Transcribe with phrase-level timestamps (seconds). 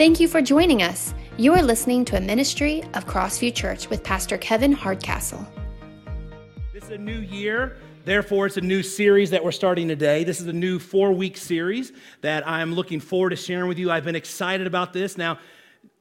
[0.00, 1.12] Thank you for joining us.
[1.36, 5.46] You are listening to a ministry of Crossview Church with Pastor Kevin Hardcastle.
[6.72, 7.76] This is a new year.
[8.06, 10.24] Therefore, it's a new series that we're starting today.
[10.24, 13.90] This is a new four week series that I'm looking forward to sharing with you.
[13.90, 15.18] I've been excited about this.
[15.18, 15.38] Now,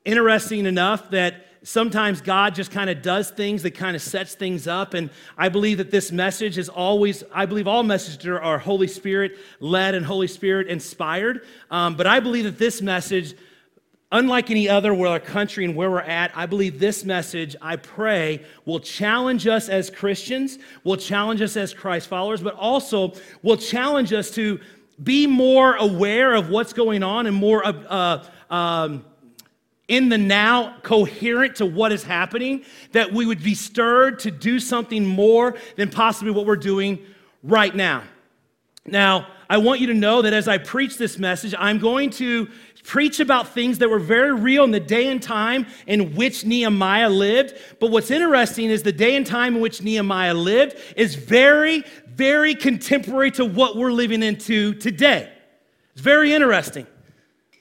[0.05, 4.66] interesting enough that sometimes God just kind of does things that kind of sets things
[4.66, 4.93] up.
[4.93, 9.38] And I believe that this message is always, I believe all messages are Holy Spirit
[9.59, 11.45] led and Holy Spirit inspired.
[11.70, 13.35] Um, but I believe that this message
[14.12, 17.76] Unlike any other where our country and where we're at, I believe this message, I
[17.76, 23.57] pray, will challenge us as Christians, will challenge us as Christ followers, but also will
[23.57, 24.60] challenge us to
[25.04, 29.05] be more aware of what's going on and more uh, um,
[29.88, 34.60] in the now, coherent to what is happening, that we would be stirred to do
[34.60, 36.99] something more than possibly what we're doing
[37.44, 38.04] right now.
[38.85, 42.49] Now, I want you to know that as I preach this message, I'm going to
[42.84, 47.10] preach about things that were very real in the day and time in which Nehemiah
[47.10, 47.55] lived.
[47.80, 52.55] But what's interesting is the day and time in which Nehemiah lived is very, very
[52.55, 55.32] contemporary to what we're living into today.
[55.94, 56.88] It's very interesting.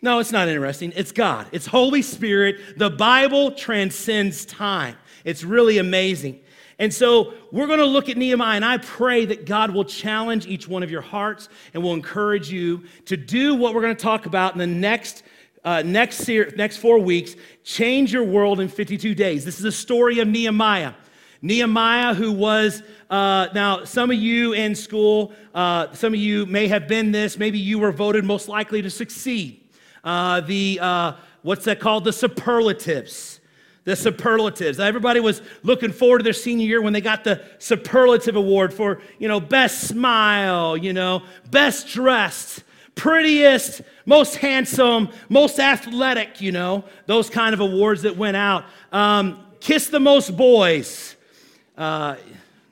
[0.00, 0.92] No, it's not interesting.
[0.94, 2.78] It's God, it's Holy Spirit.
[2.78, 4.96] The Bible transcends time.
[5.24, 6.40] It's really amazing.
[6.78, 10.46] And so we're going to look at Nehemiah, and I pray that God will challenge
[10.46, 14.02] each one of your hearts and will encourage you to do what we're going to
[14.02, 15.22] talk about in the next.
[15.64, 17.34] Uh, next, year, next four weeks,
[17.64, 19.44] change your world in 52 days.
[19.44, 20.94] This is a story of Nehemiah.
[21.42, 26.68] Nehemiah, who was, uh, now, some of you in school, uh, some of you may
[26.68, 29.68] have been this, maybe you were voted most likely to succeed.
[30.04, 31.12] Uh, the, uh,
[31.42, 32.04] what's that called?
[32.04, 33.37] The superlatives
[33.88, 34.78] the superlatives.
[34.78, 39.00] Everybody was looking forward to their senior year when they got the superlative award for,
[39.18, 46.84] you know, best smile, you know, best dressed, prettiest, most handsome, most athletic, you know,
[47.06, 48.66] those kind of awards that went out.
[48.92, 51.16] Um, kiss the most boys.
[51.74, 52.16] Uh,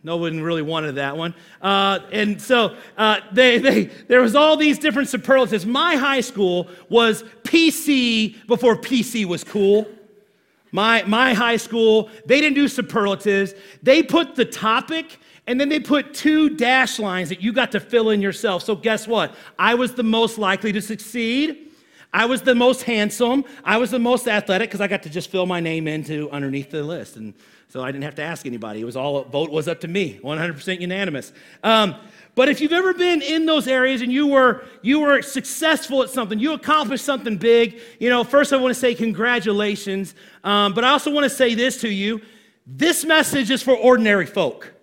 [0.02, 1.34] no one really wanted that one.
[1.62, 5.64] Uh, and so uh, they, they, there was all these different superlatives.
[5.64, 9.88] My high school was PC before PC was cool.
[10.76, 13.54] My, my high school, they didn't do superlatives.
[13.82, 17.80] They put the topic and then they put two dash lines that you got to
[17.80, 18.62] fill in yourself.
[18.62, 19.34] So, guess what?
[19.58, 21.65] I was the most likely to succeed.
[22.12, 23.44] I was the most handsome.
[23.64, 26.70] I was the most athletic because I got to just fill my name into underneath
[26.70, 27.16] the list.
[27.16, 27.34] And
[27.68, 28.80] so I didn't have to ask anybody.
[28.80, 31.32] It was all, a vote was up to me, 100% unanimous.
[31.62, 31.96] Um,
[32.34, 36.10] but if you've ever been in those areas and you were you were successful at
[36.10, 40.14] something, you accomplished something big, you know, first I want to say congratulations.
[40.44, 42.20] Um, but I also want to say this to you:
[42.66, 44.74] this message is for ordinary folk.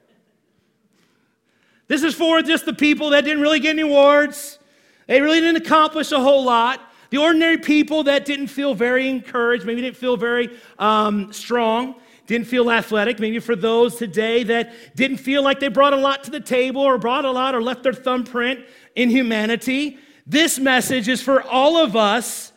[1.88, 4.58] This is for just the people that didn't really get any awards.
[5.06, 6.82] They really didn't accomplish a whole lot.
[7.14, 11.94] The ordinary people that didn't feel very encouraged, maybe didn't feel very um, strong
[12.26, 13.20] didn't feel athletic.
[13.20, 16.82] Maybe for those today that didn't feel like they brought a lot to the table
[16.82, 18.62] or brought a lot or left their thumbprint
[18.96, 20.00] in humanity.
[20.26, 22.52] This message is for all of us,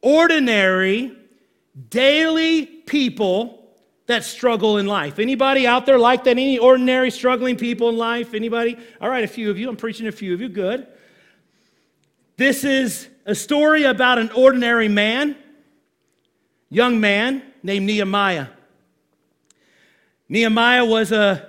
[0.00, 1.16] ordinary,
[1.90, 3.74] daily people
[4.06, 5.18] that struggle in life.
[5.18, 6.30] Anybody out there like that?
[6.30, 8.32] Any ordinary struggling people in life?
[8.32, 8.78] Anybody?
[9.00, 9.68] All right, a few of you.
[9.68, 10.48] I'm preaching a few of you.
[10.48, 10.86] Good.
[12.36, 15.36] This is a story about an ordinary man,
[16.70, 18.46] young man named Nehemiah.
[20.30, 21.46] Nehemiah was, a,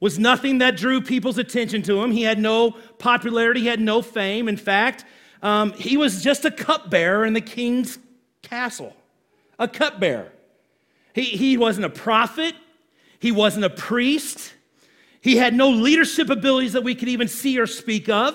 [0.00, 2.10] was nothing that drew people's attention to him.
[2.10, 4.48] He had no popularity, he had no fame.
[4.48, 5.04] In fact,
[5.40, 8.00] um, he was just a cupbearer in the king's
[8.42, 8.92] castle,
[9.56, 10.32] a cupbearer.
[11.14, 12.56] He, he wasn't a prophet,
[13.20, 14.52] he wasn't a priest,
[15.20, 18.34] he had no leadership abilities that we could even see or speak of.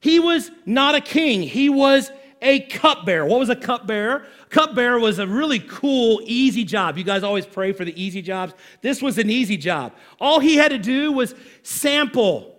[0.00, 2.10] He was not a king, he was
[2.42, 3.24] a cupbearer.
[3.26, 4.26] What was a cupbearer?
[4.50, 6.96] Cupbearer was a really cool, easy job.
[6.98, 8.52] You guys always pray for the easy jobs.
[8.82, 9.92] This was an easy job.
[10.20, 12.56] All he had to do was sample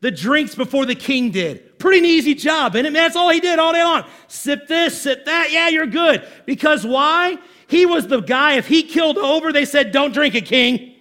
[0.00, 1.78] the drinks before the king did.
[1.78, 4.04] Pretty easy job, and that's all he did all day long.
[4.28, 6.26] Sip this, sip that, yeah, you're good.
[6.44, 7.38] Because why?
[7.68, 10.94] He was the guy, if he killed over, they said, Don't drink it, king.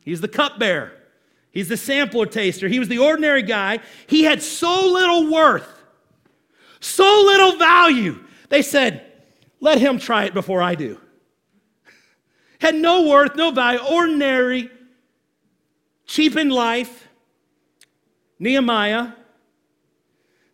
[0.00, 0.92] He's the cupbearer.
[1.56, 2.68] He's the sampler taster.
[2.68, 3.78] He was the ordinary guy.
[4.08, 5.66] He had so little worth,
[6.80, 8.22] so little value.
[8.50, 9.10] They said,
[9.58, 11.00] let him try it before I do.
[12.60, 14.70] Had no worth, no value, ordinary,
[16.04, 17.08] cheap in life.
[18.38, 19.12] Nehemiah,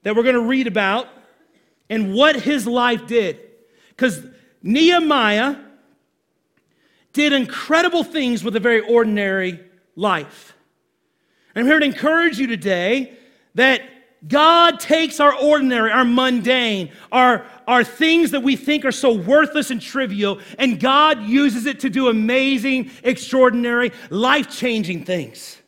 [0.05, 1.09] that we're going to read about,
[1.91, 3.41] and what his life did.
[3.89, 4.25] Because
[4.63, 5.57] Nehemiah
[7.13, 9.59] did incredible things with a very ordinary
[9.97, 10.52] life.
[11.55, 13.17] I'm here to encourage you today
[13.55, 13.83] that
[14.27, 19.71] God takes our ordinary, our mundane, our, our things that we think are so worthless
[19.71, 25.62] and trivial, and God uses it to do amazing, extraordinary, life changing things.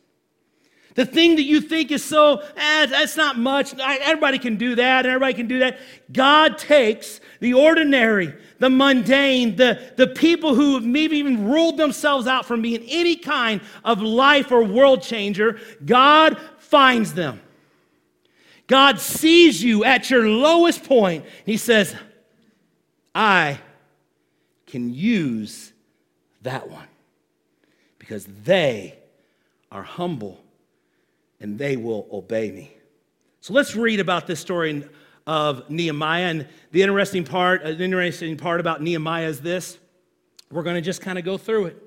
[0.95, 5.05] The thing that you think is so, eh, that's not much, everybody can do that,
[5.05, 5.77] and everybody can do that.
[6.11, 12.27] God takes the ordinary, the mundane, the, the people who have maybe even ruled themselves
[12.27, 17.41] out from being any kind of life or world changer, God finds them.
[18.67, 21.25] God sees you at your lowest point.
[21.45, 21.93] He says,
[23.13, 23.59] I
[24.65, 25.73] can use
[26.41, 26.87] that one
[27.99, 28.97] because they
[29.73, 30.44] are humble
[31.39, 32.75] and they will obey me.
[33.41, 34.83] So let's read about this story
[35.27, 36.25] of Nehemiah.
[36.25, 39.77] And the interesting part, uh, the interesting part about Nehemiah is this.
[40.51, 41.81] We're going to just kind of go through it.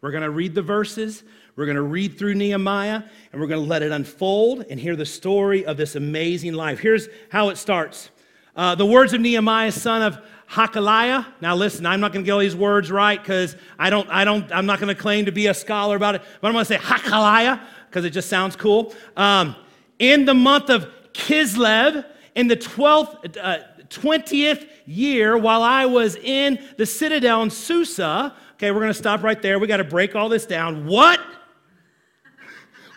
[0.00, 1.22] We're going to read the verses.
[1.54, 3.02] We're going to read through Nehemiah
[3.32, 6.78] and we're going to let it unfold and hear the story of this amazing life.
[6.78, 8.10] Here's how it starts.
[8.56, 10.18] Uh, the words of Nehemiah, son of
[10.50, 11.26] Hakaliah.
[11.40, 14.24] Now listen, I'm not going to get all these words right because I don't, I
[14.24, 16.64] don't, I'm not going to claim to be a scholar about it, but I'm going
[16.64, 17.60] to say Hakaliah
[17.92, 18.94] because it just sounds cool.
[19.18, 19.54] Um,
[19.98, 23.58] in the month of Kislev, in the 12th, uh,
[23.90, 29.40] 20th year, while I was in the citadel in Susa, okay, we're to stop right
[29.42, 29.58] there.
[29.58, 30.86] We got to break all this down.
[30.86, 31.20] What?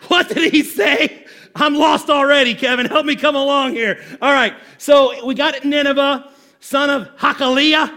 [0.08, 1.26] What did he say?
[1.54, 2.86] I'm lost already, Kevin.
[2.86, 4.02] Help me come along here.
[4.22, 7.92] All right, so we got Nineveh, son of Hakaliah,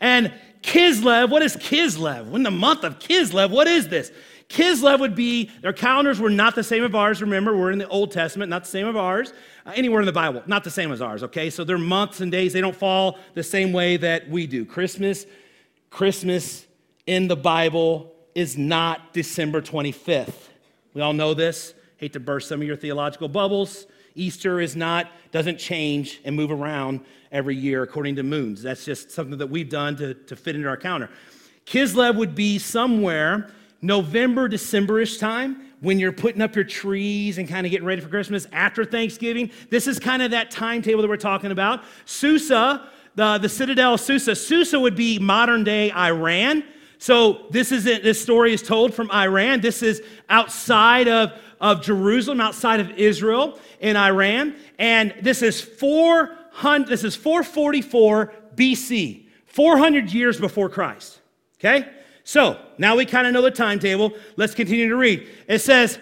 [0.00, 1.30] and Kislev.
[1.30, 2.34] What is Kislev?
[2.34, 4.10] In the month of Kislev, what is this?
[4.52, 7.22] Kislev would be, their calendars were not the same of ours.
[7.22, 9.32] Remember, we're in the Old Testament, not the same of ours.
[9.64, 11.48] Uh, anywhere in the Bible, not the same as ours, okay?
[11.48, 14.66] So their months and days, they don't fall the same way that we do.
[14.66, 15.24] Christmas,
[15.88, 16.66] Christmas
[17.06, 20.48] in the Bible is not December 25th.
[20.92, 21.72] We all know this.
[21.96, 23.86] Hate to burst some of your theological bubbles.
[24.14, 27.00] Easter is not, doesn't change and move around
[27.30, 28.62] every year according to moons.
[28.62, 31.08] That's just something that we've done to, to fit into our calendar.
[31.64, 33.50] Kislev would be somewhere
[33.82, 38.08] November, Decemberish time, when you're putting up your trees and kind of getting ready for
[38.08, 41.82] Christmas after Thanksgiving, this is kind of that timetable that we're talking about.
[42.04, 46.62] Susa, the, the citadel of Susa, Susa would be modern day Iran.
[46.98, 49.60] So this is it, this story is told from Iran.
[49.60, 54.54] This is outside of, of Jerusalem, outside of Israel in Iran.
[54.78, 61.20] And this is 400, this is 444 BC, 400 years before Christ.
[61.58, 61.90] Okay?
[62.24, 64.12] So now we kind of know the timetable.
[64.36, 65.28] Let's continue to read.
[65.48, 65.98] It says,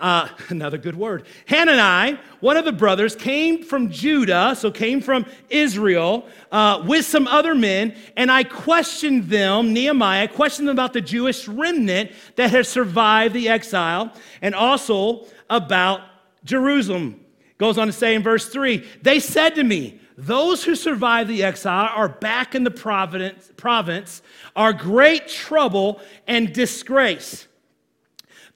[0.00, 1.24] uh, another good word.
[1.46, 7.26] Hanani, one of the brothers, came from Judah, so came from Israel, uh, with some
[7.26, 12.68] other men, and I questioned them, Nehemiah, questioned them about the Jewish remnant that has
[12.68, 14.12] survived the exile,
[14.42, 16.02] and also about
[16.44, 17.24] Jerusalem.
[17.58, 21.44] Goes on to say in verse 3 They said to me, those who survive the
[21.44, 24.20] exile are back in the province, province
[24.56, 27.46] are great trouble and disgrace.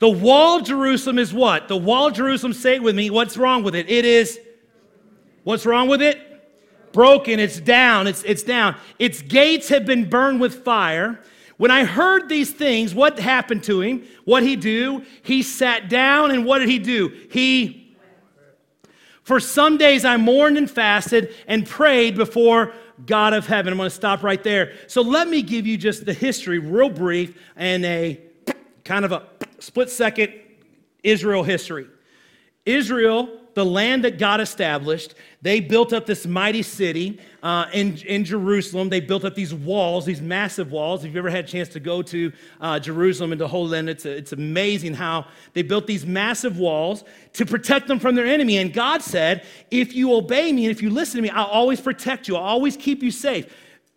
[0.01, 1.69] The wall Jerusalem is what?
[1.69, 3.89] The wall Jerusalem, say it with me, what's wrong with it?
[3.89, 4.41] It is,
[5.45, 6.19] what's wrong with it?
[6.91, 8.75] Broken, it's down, it's, it's down.
[8.99, 11.21] Its gates have been burned with fire.
[11.59, 14.05] When I heard these things, what happened to him?
[14.25, 15.05] What he do?
[15.23, 17.17] He sat down and what did he do?
[17.31, 17.82] He
[19.33, 22.75] for some days I mourned and fasted and prayed before
[23.07, 23.73] God of heaven.
[23.73, 24.75] I'm going to stop right there.
[24.89, 28.21] So let me give you just the history, real brief, and a
[28.85, 29.27] kind of a
[29.59, 30.35] split second
[31.03, 31.87] Israel history.
[32.67, 38.25] Israel the land that God established, they built up this mighty city uh, in, in
[38.25, 38.89] Jerusalem.
[38.89, 41.01] They built up these walls, these massive walls.
[41.01, 43.89] If you've ever had a chance to go to uh, Jerusalem and the Holy Land,
[43.89, 47.05] it's, it's amazing how they built these massive walls
[47.35, 48.59] to protect them from their enemy.
[48.59, 51.81] And God said, If you obey me and if you listen to me, I'll always
[51.81, 53.47] protect you, I'll always keep you safe.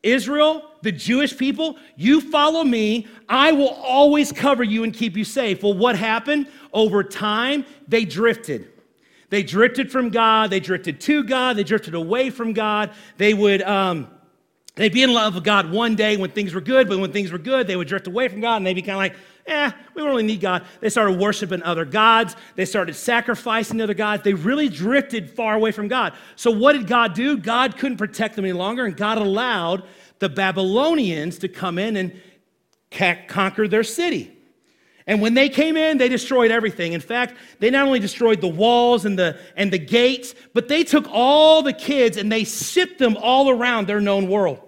[0.06, 5.24] Israel, the Jewish people, you follow me, I will always cover you and keep you
[5.24, 5.64] safe.
[5.64, 6.48] Well, what happened?
[6.74, 8.72] Over time, they drifted.
[9.36, 12.92] They drifted from God, they drifted to God, they drifted away from God.
[13.18, 14.08] They would um,
[14.76, 17.34] they'd be in love with God one day when things were good, but when things
[17.34, 19.16] were good, they would drift away from God and they'd be kind of like,
[19.46, 20.64] eh, we don't really need God.
[20.80, 22.38] They started worshiping other gods.
[22.56, 24.24] They started sacrificing other gods.
[24.24, 26.14] They really drifted far away from God.
[26.38, 27.36] So, what did God do?
[27.36, 29.84] God couldn't protect them any longer, and God allowed
[30.20, 32.22] the Babylonians to come in and
[33.28, 34.35] conquer their city.
[35.08, 36.94] And when they came in, they destroyed everything.
[36.94, 40.84] In fact, they not only destroyed the walls and the, and the gates, but they
[40.84, 44.60] took all the kids and they shipped them all around their known world.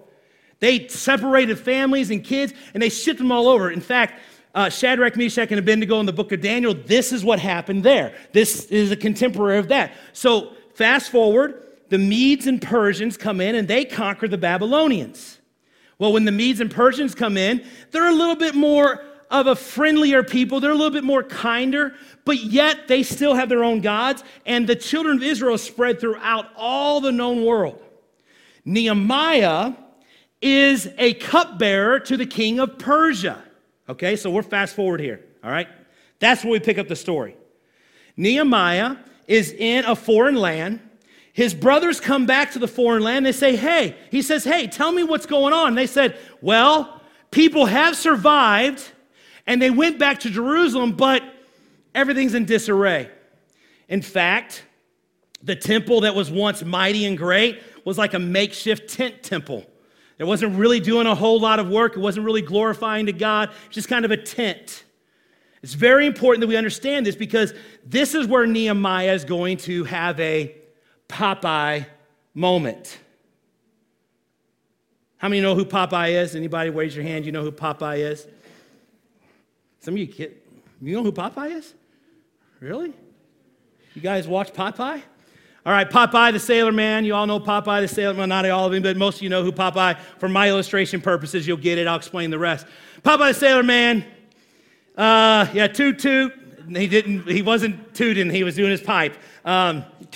[0.60, 3.70] They separated families and kids and they shipped them all over.
[3.70, 4.20] In fact,
[4.54, 8.14] uh, Shadrach, Meshach, and Abednego in the book of Daniel, this is what happened there.
[8.32, 9.92] This is a contemporary of that.
[10.12, 15.38] So, fast forward, the Medes and Persians come in and they conquer the Babylonians.
[15.98, 19.56] Well, when the Medes and Persians come in, they're a little bit more of a
[19.56, 20.60] friendlier people.
[20.60, 21.94] They're a little bit more kinder,
[22.24, 24.24] but yet they still have their own gods.
[24.46, 27.82] And the children of Israel spread throughout all the known world.
[28.64, 29.72] Nehemiah
[30.40, 33.42] is a cupbearer to the king of Persia.
[33.88, 35.24] Okay, so we're fast forward here.
[35.42, 35.68] All right,
[36.18, 37.36] that's where we pick up the story.
[38.16, 40.80] Nehemiah is in a foreign land.
[41.32, 43.24] His brothers come back to the foreign land.
[43.24, 45.74] They say, Hey, he says, Hey, tell me what's going on.
[45.74, 48.90] they said, Well, people have survived
[49.48, 51.22] and they went back to Jerusalem, but
[51.94, 53.10] everything's in disarray.
[53.88, 54.62] In fact,
[55.42, 59.64] the temple that was once mighty and great was like a makeshift tent temple.
[60.18, 63.50] It wasn't really doing a whole lot of work, it wasn't really glorifying to God,
[63.70, 64.84] just kind of a tent.
[65.62, 69.84] It's very important that we understand this because this is where Nehemiah is going to
[69.84, 70.54] have a
[71.08, 71.86] Popeye
[72.34, 72.98] moment.
[75.16, 76.36] How many know who Popeye is?
[76.36, 77.24] Anybody raise your hand?
[77.24, 78.26] You know who Popeye is?
[79.88, 80.36] Some of you kid,
[80.82, 81.72] you know who Popeye is?
[82.60, 82.92] Really?
[83.94, 85.00] You guys watch Popeye?
[85.64, 87.06] All right, Popeye the Sailor Man.
[87.06, 88.28] You all know Popeye the Sailor Man.
[88.28, 89.98] Not all of them, but most of you know who Popeye.
[90.18, 91.86] For my illustration purposes, you'll get it.
[91.86, 92.66] I'll explain the rest.
[93.00, 94.04] Popeye the Sailor Man.
[94.94, 96.34] Uh, yeah, toot toot.
[96.68, 97.26] He didn't.
[97.26, 98.28] He wasn't tooting.
[98.28, 99.16] He was doing his pipe.
[99.46, 99.86] Um,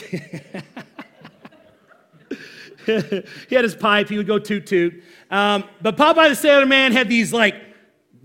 [2.85, 4.11] he had his pipe.
[4.11, 5.03] He would go toot toot.
[5.31, 7.72] Um, but Popeye the Sailor Man had these like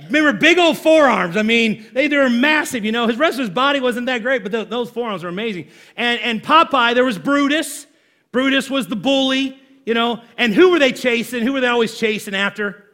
[0.06, 1.36] Remember, big old forearms.
[1.36, 3.08] I mean, they, they were massive, you know.
[3.08, 5.70] His rest of his body wasn't that great, but those forearms were amazing.
[5.96, 7.88] And, and Popeye, there was Brutus.
[8.32, 10.22] Brutus was the bully, you know.
[10.38, 11.42] And who were they chasing?
[11.42, 12.86] Who were they always chasing after?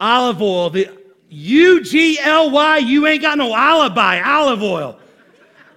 [0.00, 0.70] Olive Oyl.
[0.70, 0.88] The
[1.28, 4.98] U G L Y, you ain't got no alibi, Olive Oyl.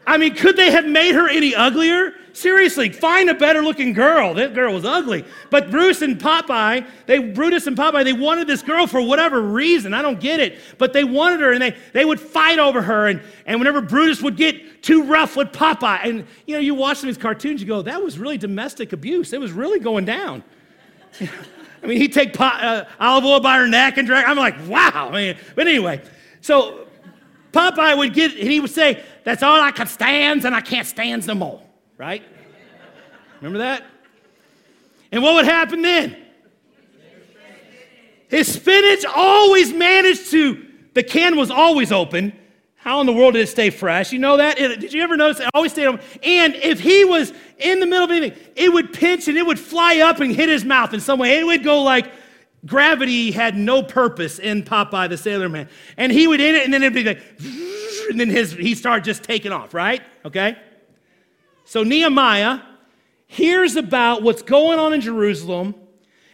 [0.08, 2.15] I mean, could they have made her any uglier?
[2.36, 4.34] Seriously, find a better looking girl.
[4.34, 5.24] That girl was ugly.
[5.50, 9.94] But Bruce and Popeye, they Brutus and Popeye, they wanted this girl for whatever reason.
[9.94, 10.60] I don't get it.
[10.78, 13.08] But they wanted her and they, they would fight over her.
[13.08, 16.98] And, and whenever Brutus would get too rough with Popeye, and you know, you watch
[16.98, 19.32] some of these cartoons, you go, that was really domestic abuse.
[19.32, 20.44] It was really going down.
[21.22, 24.26] I mean, he'd take pot, uh, Olive Oyl by her neck and drag.
[24.26, 25.08] I'm like, wow.
[25.10, 26.02] I mean, but anyway,
[26.42, 26.86] so
[27.54, 30.86] Popeye would get, and he would say, That's all I can stand, and I can't
[30.86, 31.65] stand no more
[31.98, 32.24] right?
[33.42, 33.84] Remember that?
[35.12, 36.18] And what would happen then?
[38.30, 42.34] His spinach always managed to, the can was always open.
[42.76, 44.12] How in the world did it stay fresh?
[44.12, 44.58] You know that?
[44.58, 46.02] Did you ever notice it always stayed open?
[46.24, 49.60] And if he was in the middle of anything, it would pinch and it would
[49.60, 51.40] fly up and hit his mouth in some way.
[51.40, 52.12] It would go like
[52.66, 55.70] gravity had no purpose in Popeye the Sailor Man.
[55.98, 57.22] And he would in it and then it'd be like,
[58.10, 60.02] and then his, he started just taking off, right?
[60.24, 60.58] Okay?
[61.66, 62.62] So Nehemiah
[63.28, 65.76] hears about what's going on in Jerusalem,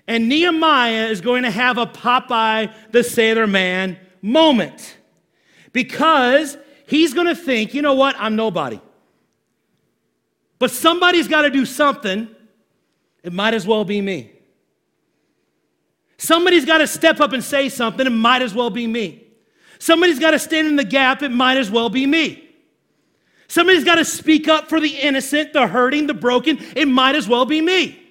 [0.07, 4.97] and Nehemiah is going to have a Popeye the Sailor Man moment
[5.71, 8.79] because he's going to think, you know what, I'm nobody.
[10.59, 12.27] But somebody's got to do something.
[13.23, 14.31] It might as well be me.
[16.17, 18.05] Somebody's got to step up and say something.
[18.05, 19.23] It might as well be me.
[19.79, 21.23] Somebody's got to stand in the gap.
[21.23, 22.50] It might as well be me.
[23.51, 26.57] Somebody's got to speak up for the innocent, the hurting, the broken.
[26.73, 28.01] It might as well be me.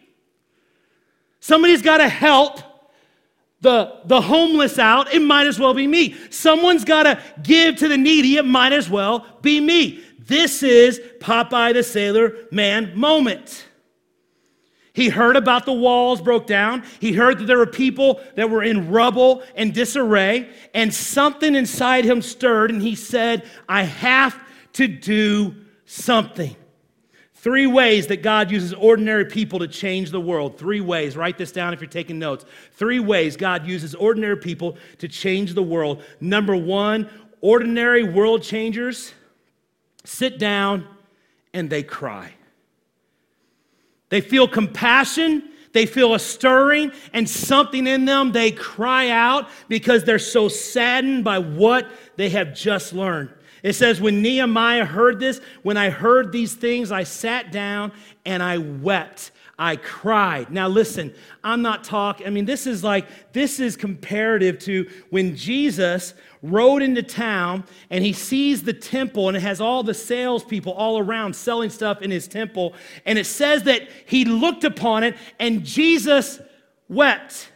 [1.40, 2.60] Somebody's got to help
[3.62, 5.14] the, the homeless out.
[5.14, 6.14] It might as well be me.
[6.28, 8.36] Someone's got to give to the needy.
[8.36, 10.04] It might as well be me.
[10.18, 13.66] This is Popeye the Sailor Man moment.
[14.92, 16.84] He heard about the walls broke down.
[17.00, 22.04] He heard that there were people that were in rubble and disarray, and something inside
[22.04, 24.38] him stirred, and he said, I have
[24.74, 26.56] to do something.
[27.34, 30.58] Three ways that God uses ordinary people to change the world.
[30.58, 31.16] Three ways.
[31.16, 32.44] Write this down if you're taking notes.
[32.72, 36.02] Three ways God uses ordinary people to change the world.
[36.20, 37.08] Number one,
[37.40, 39.14] ordinary world changers
[40.04, 40.86] sit down
[41.54, 42.34] and they cry.
[44.10, 48.32] They feel compassion, They feel a stirring and something in them.
[48.32, 53.30] They cry out because they're so saddened by what they have just learned.
[53.62, 57.92] It says, When Nehemiah heard this, when I heard these things, I sat down
[58.24, 59.32] and I wept.
[59.60, 60.50] I cried.
[60.50, 61.12] Now, listen,
[61.44, 66.80] I'm not talking, I mean, this is like, this is comparative to when Jesus rode
[66.80, 71.36] into town and he sees the temple and it has all the salespeople all around
[71.36, 72.72] selling stuff in his temple.
[73.04, 76.40] And it says that he looked upon it and Jesus
[76.88, 77.50] wept.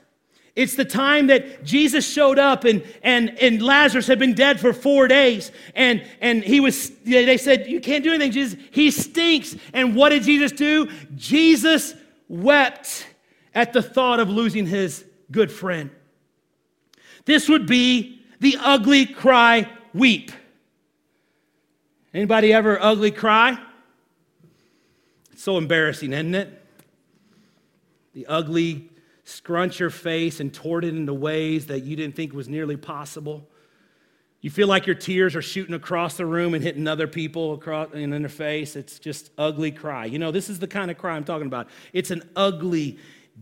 [0.56, 4.72] It's the time that Jesus showed up and, and, and Lazarus had been dead for
[4.72, 5.50] four days.
[5.74, 8.58] And, and he was, they said, You can't do anything, Jesus.
[8.70, 9.56] He stinks.
[9.72, 10.88] And what did Jesus do?
[11.16, 11.94] Jesus
[12.28, 13.08] wept
[13.52, 15.90] at the thought of losing his good friend.
[17.24, 20.30] This would be the ugly cry weep.
[22.12, 23.58] Anybody ever ugly cry?
[25.32, 26.64] It's so embarrassing, isn't it?
[28.12, 28.88] The ugly
[29.24, 33.48] scrunch your face and tort it into ways that you didn't think was nearly possible.
[34.42, 37.94] You feel like your tears are shooting across the room and hitting other people across
[37.94, 38.76] in their face.
[38.76, 40.04] It's just ugly cry.
[40.04, 41.68] You know, this is the kind of cry I'm talking about.
[41.94, 42.98] It's an ugly,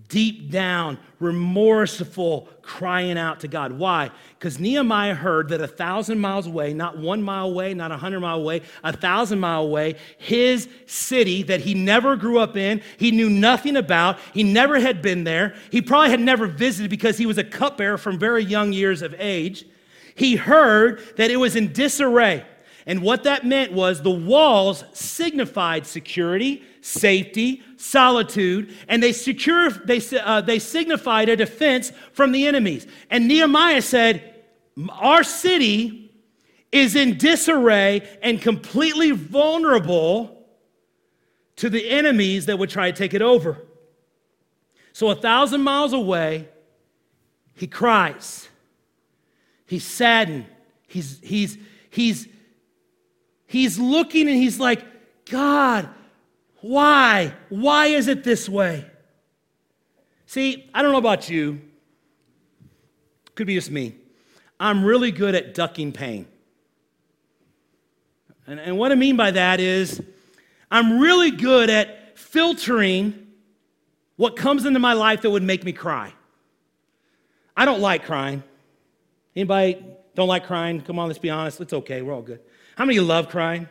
[0.09, 3.73] deep down, remorseful crying out to God.
[3.73, 4.11] Why?
[4.39, 8.21] Because Nehemiah heard that a thousand miles away, not one mile away, not a hundred
[8.21, 13.11] mile away, a thousand mile away, his city that he never grew up in, he
[13.11, 17.27] knew nothing about, he never had been there, he probably had never visited because he
[17.27, 19.65] was a cupbearer from very young years of age.
[20.15, 22.45] He heard that it was in disarray.
[22.87, 30.01] And what that meant was the walls signified security, safety, solitude, and they, secure, they,
[30.23, 32.87] uh, they signified a defense from the enemies.
[33.11, 34.35] And Nehemiah said,
[34.91, 36.12] Our city
[36.71, 40.47] is in disarray and completely vulnerable
[41.57, 43.59] to the enemies that would try to take it over.
[44.93, 46.49] So, a thousand miles away,
[47.55, 48.49] he cries.
[49.67, 50.47] He's saddened.
[50.87, 51.59] He's, he's,
[51.91, 52.29] he's,
[53.47, 54.85] he's looking and he's like,
[55.31, 55.89] God,
[56.62, 57.35] why?
[57.49, 58.87] Why is it this way?
[60.26, 61.60] See, I don't know about you.
[63.34, 63.97] Could be just me.
[64.58, 66.26] I'm really good at ducking pain.
[68.47, 70.00] And, and what I mean by that is,
[70.71, 73.26] I'm really good at filtering
[74.17, 76.15] what comes into my life that would make me cry.
[77.56, 78.43] I don't like crying.
[79.34, 79.84] Anybody
[80.15, 80.80] don't like crying?
[80.80, 81.60] Come on, let's be honest.
[81.60, 82.02] It's okay.
[82.02, 82.41] We're all good.
[82.76, 83.69] How many of you love crying?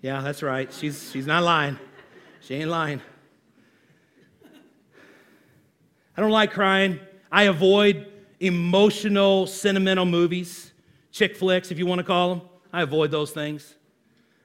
[0.00, 0.72] Yeah, that's right.
[0.72, 1.78] She's, she's not lying.
[2.48, 3.02] She ain't lying.
[6.16, 6.98] I don't like crying.
[7.30, 10.72] I avoid emotional, sentimental movies,
[11.12, 12.48] chick flicks, if you want to call them.
[12.72, 13.74] I avoid those things.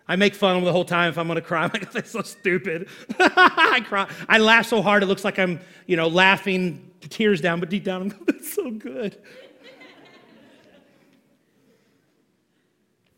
[0.06, 1.64] I make fun of them the whole time if I'm going to cry.
[1.64, 2.90] I'm like, that's so stupid.
[3.20, 4.10] I cry.
[4.28, 7.86] I laugh so hard it looks like I'm, you know, laughing tears down, but deep
[7.86, 9.18] down I'm going, that's so good.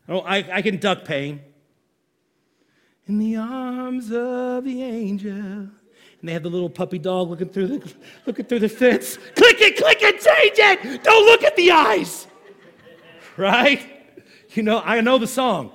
[0.08, 1.40] oh, I, I can duck pain
[3.06, 5.30] in the arms of the angel.
[5.32, 5.70] And
[6.22, 7.94] they have the little puppy dog looking through the,
[8.26, 9.16] looking through the fence.
[9.36, 11.04] Click it, click it, change it.
[11.04, 12.26] Don't look at the eyes.
[13.36, 13.86] Right?
[14.54, 15.72] You know, I know the song.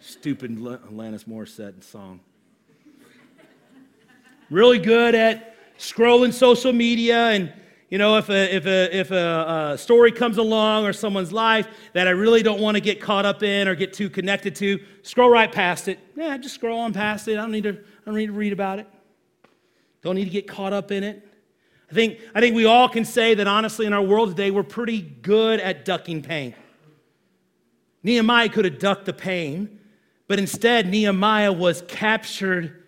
[0.00, 2.20] Stupid Alanis Morissette song.
[4.50, 7.52] Really good at scrolling social media and
[7.90, 11.66] you know, if a, if a, if a, a, story comes along or someone's life
[11.92, 14.78] that I really don't want to get caught up in or get too connected to,
[15.02, 15.98] scroll right past it.
[16.14, 17.32] Yeah, just scroll on past it.
[17.32, 18.86] I don't need to, I don't need to read about it.
[20.02, 21.26] Don't need to get caught up in it.
[21.90, 24.62] I think, I think we all can say that honestly in our world today, we're
[24.62, 26.54] pretty good at ducking pain.
[28.04, 29.80] Nehemiah could have ducked the pain,
[30.28, 32.79] but instead, Nehemiah was captured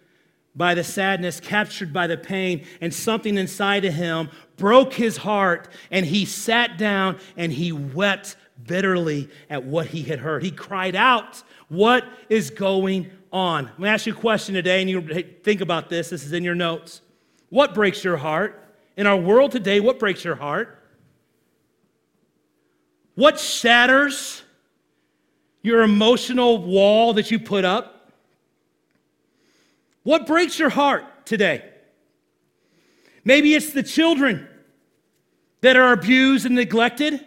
[0.55, 5.69] by the sadness, captured by the pain, and something inside of him broke his heart,
[5.91, 8.37] and he sat down and he wept
[8.67, 10.43] bitterly at what he had heard.
[10.43, 13.65] He cried out, What is going on?
[13.65, 15.01] Let me ask you a question today, and you
[15.43, 16.11] think about this.
[16.11, 17.01] This is in your notes.
[17.49, 18.59] What breaks your heart?
[18.97, 20.79] In our world today, what breaks your heart?
[23.15, 24.43] What shatters
[25.63, 27.92] your emotional wall that you put up?
[30.03, 31.65] What breaks your heart today?
[33.25, 34.49] Maybe it's the children
[35.61, 37.25] that are abused and neglected.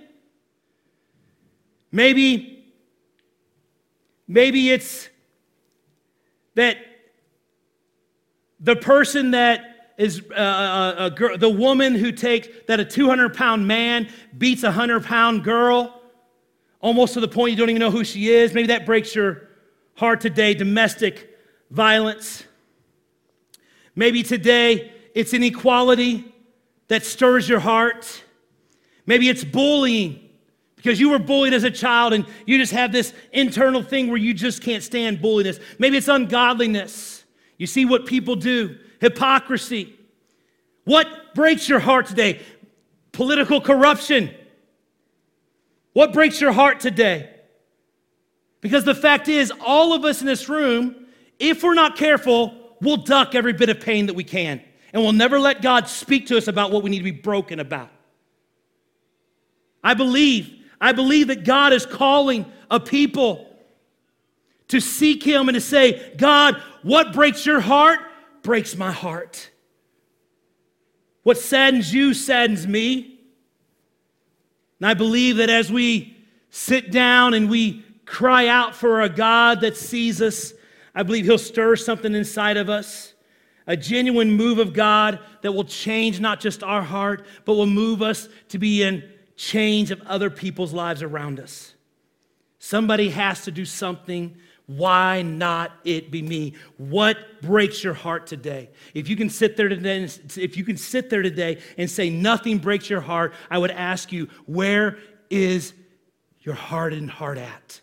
[1.91, 2.65] Maybe,
[4.27, 5.09] maybe it's
[6.55, 6.77] that
[8.59, 12.85] the person that is uh, a, uh, a girl, the woman who takes that a
[12.85, 16.01] 200 pound man beats a 100 pound girl
[16.81, 18.53] almost to the point you don't even know who she is.
[18.53, 19.47] Maybe that breaks your
[19.95, 20.53] heart today.
[20.53, 21.29] Domestic
[21.71, 22.43] violence.
[23.95, 26.34] Maybe today it's inequality
[26.88, 28.23] that stirs your heart.
[29.05, 30.29] Maybe it's bullying
[30.75, 34.17] because you were bullied as a child and you just have this internal thing where
[34.17, 35.60] you just can't stand bulliness.
[35.79, 37.23] Maybe it's ungodliness.
[37.58, 39.97] You see what people do, hypocrisy.
[40.84, 42.41] What breaks your heart today?
[43.13, 44.31] Political corruption.
[45.93, 47.29] What breaks your heart today?
[48.62, 51.08] Because the fact is, all of us in this room,
[51.39, 54.61] if we're not careful, we'll duck every bit of pain that we can.
[54.93, 57.59] And we'll never let God speak to us about what we need to be broken
[57.59, 57.89] about.
[59.83, 63.55] I believe, I believe that God is calling a people
[64.69, 67.99] to seek Him and to say, God, what breaks your heart
[68.41, 69.49] breaks my heart.
[71.23, 73.19] What saddens you saddens me.
[74.79, 76.15] And I believe that as we
[76.51, 80.53] sit down and we cry out for a God that sees us,
[80.95, 83.13] I believe He'll stir something inside of us.
[83.67, 88.01] A genuine move of God that will change not just our heart, but will move
[88.01, 89.03] us to be in
[89.36, 91.73] change of other people's lives around us.
[92.60, 96.53] Somebody has to do something why not it be me?
[96.77, 98.69] What breaks your heart today?
[98.93, 102.58] If you can sit there today, if you can sit there today and say nothing
[102.58, 104.97] breaks your heart, I would ask you, where
[105.29, 105.73] is
[106.39, 107.81] your hardened heart at?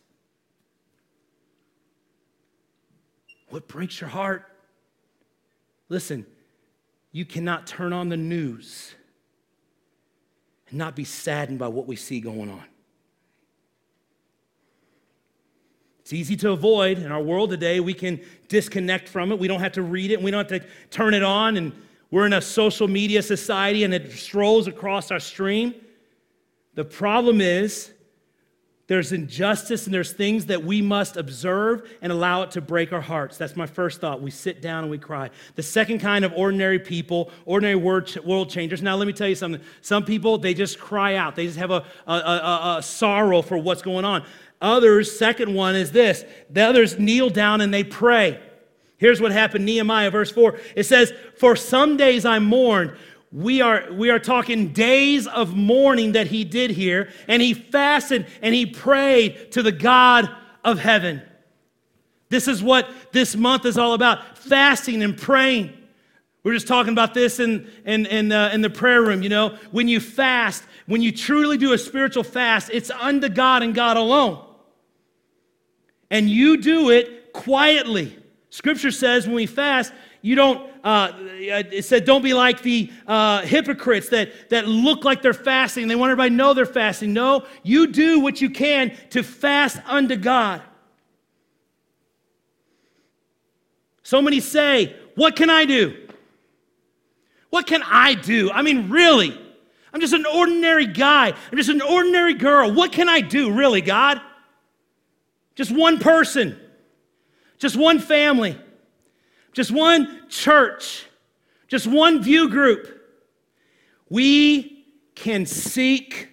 [3.53, 4.47] What breaks your heart?
[5.91, 6.25] Listen,
[7.11, 8.95] you cannot turn on the news
[10.71, 12.65] and not be saddened by what we see going on.
[16.01, 16.97] It's easy to avoid.
[16.97, 19.39] In our world today, we can disconnect from it.
[19.39, 21.59] We don't have to read it, we don't have to turn it on.
[21.59, 21.73] And
[22.11, 25.75] we're in a social media society, and it strolls across our stream.
[26.75, 27.93] The problem is,
[28.93, 33.01] there's injustice and there's things that we must observe and allow it to break our
[33.01, 33.39] hearts.
[33.39, 34.21] That's my first thought.
[34.21, 35.31] We sit down and we cry.
[35.55, 38.83] The second kind of ordinary people, ordinary world changers.
[38.83, 39.63] Now, let me tell you something.
[39.81, 43.57] Some people, they just cry out, they just have a, a, a, a sorrow for
[43.57, 44.27] what's going on.
[44.61, 48.41] Others, second one is this the others kneel down and they pray.
[48.99, 50.61] Here's what happened Nehemiah, verse 4.
[50.77, 52.93] It says, For some days I mourned.
[53.33, 58.27] We are, we are talking days of mourning that he did here, and he fasted
[58.43, 60.31] and he prayed to the God
[60.65, 61.23] of heaven.
[62.29, 65.73] This is what this month is all about fasting and praying.
[66.45, 69.23] We're just talking about this in, in, in, uh, in the prayer room.
[69.23, 73.63] You know, when you fast, when you truly do a spiritual fast, it's unto God
[73.63, 74.45] and God alone
[76.13, 78.17] and you do it quietly.
[78.51, 83.43] Scripture says when we fast, you don't, uh, it said, don't be like the uh,
[83.43, 85.89] hypocrites that, that look like they're fasting.
[85.89, 87.13] They want everybody to know they're fasting.
[87.13, 90.63] No, you do what you can to fast unto God.
[94.05, 96.09] So many say, What can I do?
[97.51, 98.51] What can I do?
[98.51, 99.39] I mean, really?
[99.93, 101.29] I'm just an ordinary guy.
[101.29, 102.73] I'm just an ordinary girl.
[102.73, 104.21] What can I do, really, God?
[105.55, 106.59] Just one person,
[107.59, 108.59] just one family,
[109.53, 111.07] just one church,
[111.69, 113.01] just one view group.
[114.09, 116.29] We can seek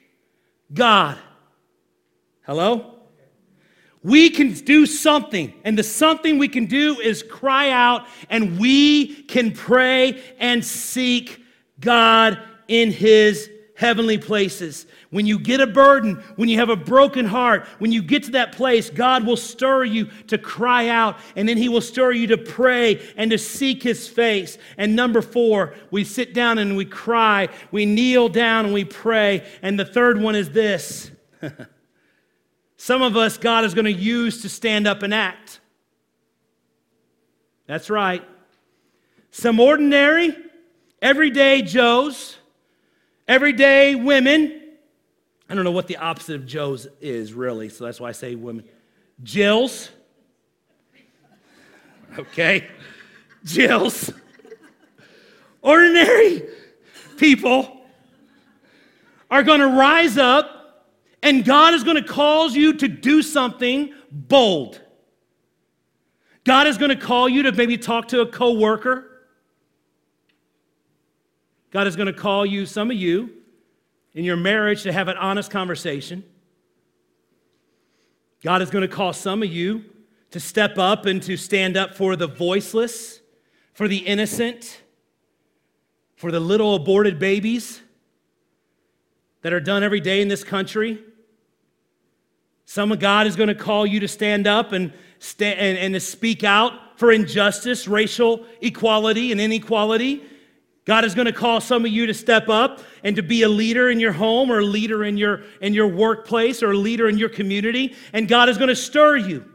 [0.74, 1.18] God.
[2.46, 2.96] Hello?
[4.02, 9.24] We can do something, and the something we can do is cry out, and we
[9.24, 11.44] can pray and seek
[11.82, 14.86] God in His heavenly places.
[15.10, 18.32] When you get a burden, when you have a broken heart, when you get to
[18.32, 22.28] that place, God will stir you to cry out, and then He will stir you
[22.28, 24.58] to pray and to seek His face.
[24.78, 29.48] And number four, we sit down and we cry, we kneel down and we pray.
[29.62, 31.10] And the third one is this
[32.76, 35.62] some of us, God is going to use to stand up and act.
[37.66, 38.28] That's right.
[39.32, 40.36] Some ordinary,
[41.02, 42.39] everyday Joes
[43.30, 44.60] Everyday women.
[45.48, 48.34] I don't know what the opposite of Joe's is, really, so that's why I say
[48.34, 48.66] women.
[49.22, 49.92] Jills.
[52.18, 52.68] Okay.
[53.46, 54.12] Jills.
[55.62, 56.42] Ordinary
[57.18, 57.86] people
[59.30, 60.88] are going to rise up
[61.22, 64.82] and God is going to cause you to do something bold.
[66.46, 69.09] God is going to call you to maybe talk to a coworker
[71.72, 73.32] God is going to call you, some of you,
[74.14, 76.24] in your marriage to have an honest conversation.
[78.44, 79.86] God is going to call some of you
[80.32, 83.20] to step up and to stand up for the voiceless,
[83.74, 84.82] for the innocent,
[86.16, 87.82] for the little aborted babies
[89.42, 91.00] that are done every day in this country.
[92.66, 94.92] Some of God is going to call you to stand up and,
[95.40, 100.24] and, and to speak out for injustice, racial equality, and inequality
[100.90, 103.48] God is going to call some of you to step up and to be a
[103.48, 107.08] leader in your home or a leader in your, in your workplace or a leader
[107.08, 107.96] in your community.
[108.12, 109.46] And God is going to stir you.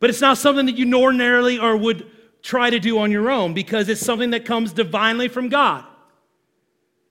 [0.00, 2.10] But it's not something that you ordinarily or would
[2.42, 5.86] try to do on your own because it's something that comes divinely from God.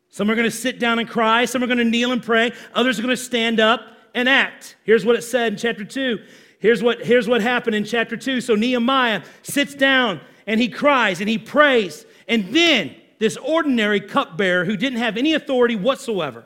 [0.10, 2.51] Some are going to sit down and cry, some are going to kneel and pray,
[2.75, 4.77] others are going to stand up and act.
[4.84, 6.19] Here's what it said in chapter 2.
[6.60, 8.41] Here's what, here's what happened in chapter 2.
[8.41, 12.06] So Nehemiah sits down and he cries and he prays.
[12.27, 16.45] And then this ordinary cupbearer who didn't have any authority whatsoever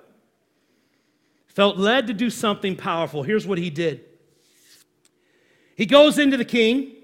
[1.48, 3.24] felt led to do something powerful.
[3.24, 4.06] Here's what he did
[5.76, 6.96] he goes into the king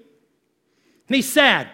[1.08, 1.68] and he's sad.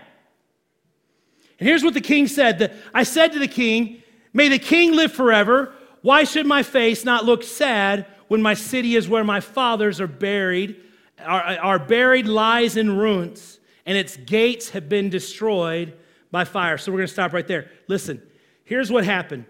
[1.59, 4.03] And here's what the king said I said to the king,
[4.33, 5.73] May the king live forever.
[6.03, 10.07] Why should my face not look sad when my city is where my fathers are
[10.07, 10.77] buried?
[11.19, 15.97] Our, our buried lies in ruins, and its gates have been destroyed
[16.35, 16.77] by fire.
[16.77, 17.71] So we're going to stop right there.
[17.87, 18.21] Listen,
[18.65, 19.45] here's what happened.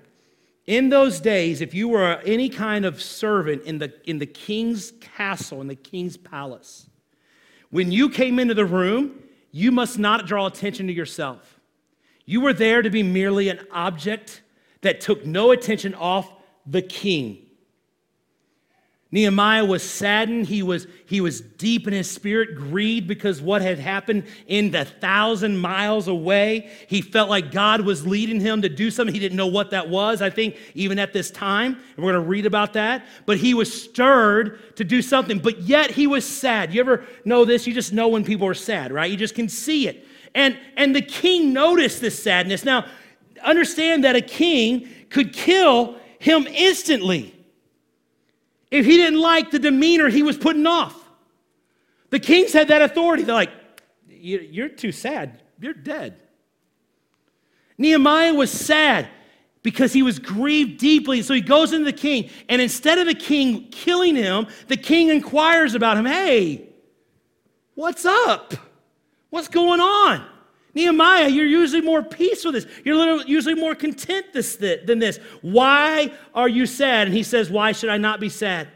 [0.67, 4.93] In those days, if you were any kind of servant in the, in the king's
[5.01, 6.91] castle, in the king's palace,
[7.71, 11.59] when you came into the room, you must not draw attention to yourself.
[12.27, 14.43] You were there to be merely an object
[14.83, 16.31] that took no attention off
[16.67, 17.44] the king.
[19.15, 20.49] Nehemiah was saddened.
[20.49, 24.85] He was, he was deep in his spirit, grieved because what had happened in the
[24.85, 26.69] thousand miles away.
[26.89, 29.15] He felt like God was leading him to do something.
[29.15, 31.75] He didn't know what that was, I think, even at this time.
[31.75, 33.07] And we're going to read about that.
[33.25, 36.75] But he was stirred to do something, but yet he was sad.
[36.75, 37.69] You ever know this?
[37.69, 39.09] You just know when people are sad, right?
[39.09, 40.09] You just can see it.
[40.35, 42.65] And, and the king noticed this sadness.
[42.65, 42.87] Now,
[43.45, 47.34] understand that a king could kill him instantly
[48.71, 51.01] if he didn't like the demeanor he was putting off.
[52.11, 53.23] The kings had that authority.
[53.25, 53.53] They're like,
[54.09, 55.43] You're too sad.
[55.61, 56.17] You're dead.
[57.79, 59.09] Nehemiah was sad
[59.63, 61.23] because he was grieved deeply.
[61.23, 65.09] So he goes into the king, and instead of the king killing him, the king
[65.09, 66.69] inquires about him Hey,
[67.75, 68.55] what's up?
[69.31, 70.25] What's going on?
[70.75, 72.67] Nehemiah, you're usually more peaceful this.
[72.85, 75.19] You're usually more content this, than this.
[75.41, 77.07] Why are you sad?
[77.07, 78.69] And he says, Why should I not be sad?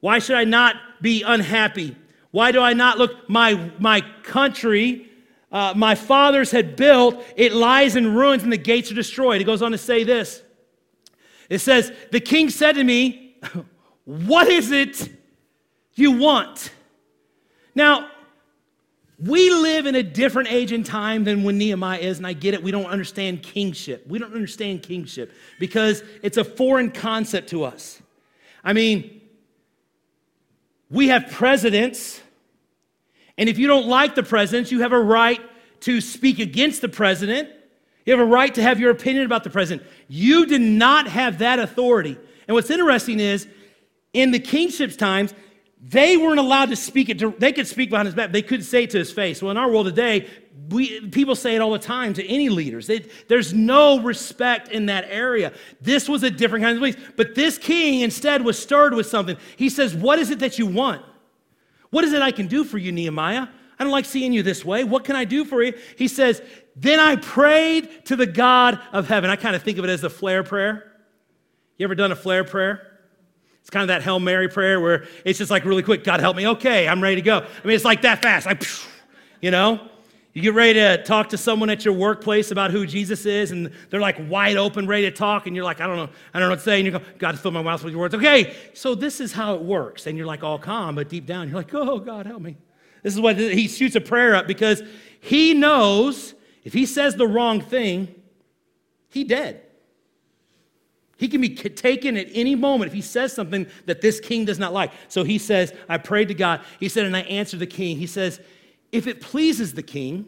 [0.00, 1.96] Why should I not be unhappy?
[2.30, 3.30] Why do I not look?
[3.30, 5.08] My, my country,
[5.50, 9.40] uh, my fathers had built, it lies in ruins and the gates are destroyed.
[9.40, 10.42] It goes on to say this.
[11.48, 13.36] It says, The king said to me,
[14.04, 15.08] What is it
[15.94, 16.72] you want?
[17.74, 18.10] Now,
[19.18, 22.54] we live in a different age and time than when Nehemiah is, and I get
[22.54, 22.62] it.
[22.62, 24.06] We don't understand kingship.
[24.08, 28.02] We don't understand kingship because it's a foreign concept to us.
[28.64, 29.20] I mean,
[30.90, 32.20] we have presidents,
[33.38, 35.40] and if you don't like the presidents, you have a right
[35.80, 37.48] to speak against the president.
[38.06, 39.86] You have a right to have your opinion about the president.
[40.08, 42.18] You did not have that authority.
[42.46, 43.46] And what's interesting is,
[44.12, 45.34] in the kingship's times,
[45.86, 47.18] they weren't allowed to speak it.
[47.18, 48.32] To, they could speak behind his back.
[48.32, 49.42] They couldn't say it to his face.
[49.42, 50.28] Well, in our world today,
[50.70, 52.86] we, people say it all the time to any leaders.
[52.86, 55.52] They, there's no respect in that area.
[55.82, 56.96] This was a different kind of place.
[57.16, 59.36] But this king instead was stirred with something.
[59.56, 61.04] He says, What is it that you want?
[61.90, 63.46] What is it I can do for you, Nehemiah?
[63.78, 64.84] I don't like seeing you this way.
[64.84, 65.74] What can I do for you?
[65.98, 66.40] He says,
[66.76, 69.28] Then I prayed to the God of heaven.
[69.28, 70.92] I kind of think of it as the flare prayer.
[71.76, 72.93] You ever done a flare prayer?
[73.64, 76.36] It's kind of that Hail Mary prayer where it's just like really quick, God help
[76.36, 76.46] me.
[76.46, 77.38] Okay, I'm ready to go.
[77.38, 78.44] I mean, it's like that fast.
[78.44, 78.62] Like,
[79.40, 79.88] you know?
[80.34, 83.70] You get ready to talk to someone at your workplace about who Jesus is, and
[83.88, 86.48] they're like wide open, ready to talk, and you're like, I don't know, I don't
[86.48, 86.76] know what to say.
[86.80, 88.14] And you go, God, fill my mouth with your words.
[88.14, 90.08] Okay, so this is how it works.
[90.08, 92.56] And you're like all calm, but deep down, you're like, oh, God, help me.
[93.04, 94.82] This is what he shoots a prayer up because
[95.20, 98.12] he knows if he says the wrong thing,
[99.10, 99.62] he dead.
[101.16, 104.58] He can be taken at any moment if he says something that this king does
[104.58, 104.92] not like.
[105.08, 106.62] So he says, I prayed to God.
[106.80, 107.96] He said, and I answered the king.
[107.98, 108.40] He says,
[108.90, 110.26] if it pleases the king,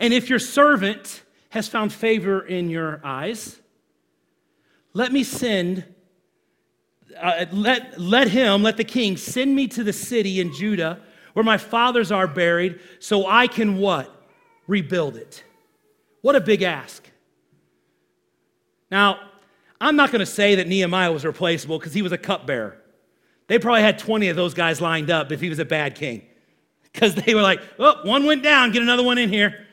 [0.00, 3.60] and if your servant has found favor in your eyes,
[4.92, 5.84] let me send,
[7.20, 11.00] uh, let, let him, let the king send me to the city in Judah
[11.32, 14.14] where my fathers are buried so I can what?
[14.66, 15.44] Rebuild it.
[16.20, 17.08] What a big ask.
[18.90, 19.27] Now,
[19.80, 22.76] I'm not going to say that Nehemiah was replaceable because he was a cupbearer.
[23.46, 26.22] They probably had 20 of those guys lined up if he was a bad king
[26.92, 29.66] because they were like, oh, one went down, get another one in here.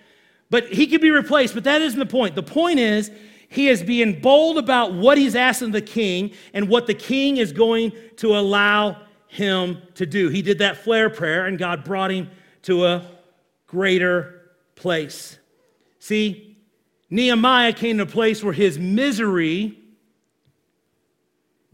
[0.50, 2.36] But he could be replaced, but that isn't the point.
[2.36, 3.12] The point is,
[3.50, 7.52] he is being bold about what he's asking the king and what the king is
[7.52, 10.30] going to allow him to do.
[10.30, 12.30] He did that flare prayer, and God brought him
[12.64, 13.06] to a
[13.68, 15.38] greater place.
[16.00, 16.58] See,
[17.10, 19.78] Nehemiah came to a place where his misery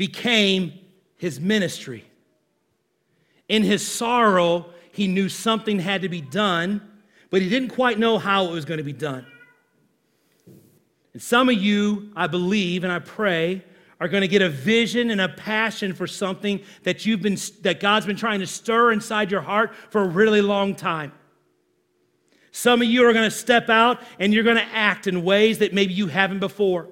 [0.02, 0.74] became
[1.18, 2.04] his ministry.
[3.48, 6.82] In his sorrow, he knew something had to be done,
[7.30, 9.28] but he didn't quite know how it was going to be done.
[11.14, 13.64] And some of you, I believe and I pray,
[14.00, 17.80] are going to get a vision and a passion for something that you've been that
[17.80, 21.12] God's been trying to stir inside your heart for a really long time.
[22.52, 25.60] Some of you are going to step out and you're going to act in ways
[25.60, 26.88] that maybe you haven't before.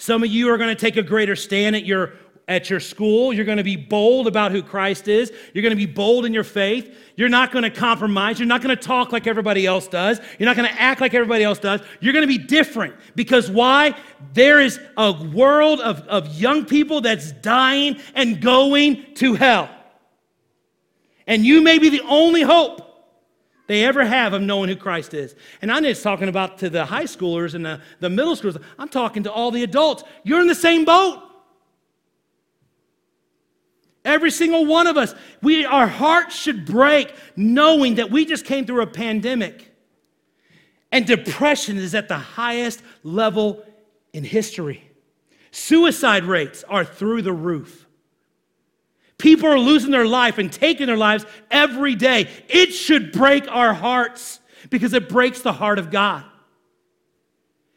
[0.00, 2.14] Some of you are going to take a greater stand at your
[2.48, 3.34] at your school.
[3.34, 5.30] You're going to be bold about who Christ is.
[5.52, 6.96] You're going to be bold in your faith.
[7.16, 8.38] You're not going to compromise.
[8.38, 10.18] You're not going to talk like everybody else does.
[10.38, 11.82] You're not going to act like everybody else does.
[12.00, 12.96] You're going to be different.
[13.14, 13.94] Because why?
[14.32, 19.68] There is a world of, of young people that's dying and going to hell.
[21.26, 22.89] And you may be the only hope
[23.70, 25.36] they ever have of knowing who Christ is.
[25.62, 28.60] And I'm just talking about to the high schoolers and the, the middle schoolers.
[28.80, 30.02] I'm talking to all the adults.
[30.24, 31.22] You're in the same boat.
[34.04, 38.66] Every single one of us, we, our hearts should break knowing that we just came
[38.66, 39.72] through a pandemic.
[40.90, 43.64] And depression is at the highest level
[44.12, 44.82] in history.
[45.52, 47.86] Suicide rates are through the roof.
[49.20, 52.28] People are losing their life and taking their lives every day.
[52.48, 56.24] It should break our hearts because it breaks the heart of God.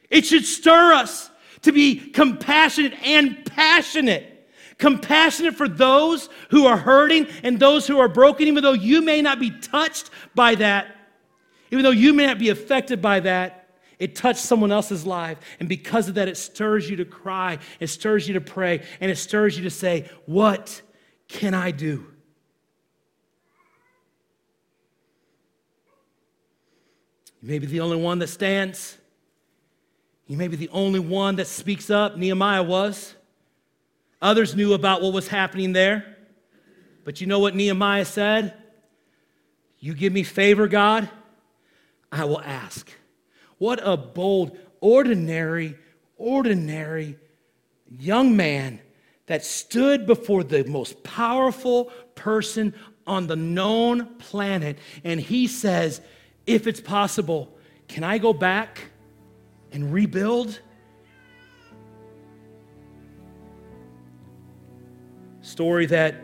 [0.09, 1.29] It should stir us
[1.63, 4.29] to be compassionate and passionate
[4.79, 9.21] compassionate for those who are hurting and those who are broken, even though you may
[9.21, 10.93] not be touched by that,
[11.71, 13.69] even though you may not be affected by that.
[13.97, 15.37] It touched someone else's life.
[15.61, 19.09] And because of that, it stirs you to cry, it stirs you to pray, and
[19.09, 20.81] it stirs you to say, What
[21.33, 22.05] can I do?
[27.41, 28.97] You may be the only one that stands.
[30.27, 32.15] You may be the only one that speaks up.
[32.15, 33.15] Nehemiah was.
[34.21, 36.15] Others knew about what was happening there.
[37.03, 38.53] But you know what Nehemiah said?
[39.79, 41.09] You give me favor, God,
[42.11, 42.89] I will ask.
[43.57, 45.77] What a bold, ordinary,
[46.15, 47.17] ordinary
[47.89, 48.79] young man
[49.27, 52.73] that stood before the most powerful person
[53.07, 54.77] on the known planet.
[55.03, 56.01] And he says,
[56.45, 57.57] If it's possible,
[57.87, 58.81] can I go back
[59.71, 60.59] and rebuild?
[65.43, 66.15] story that